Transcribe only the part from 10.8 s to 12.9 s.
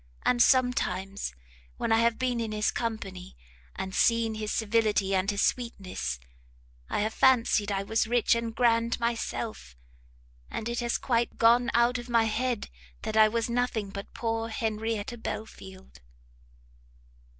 quite gone out of my head